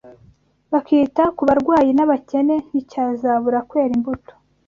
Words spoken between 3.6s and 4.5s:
kwera imbuto.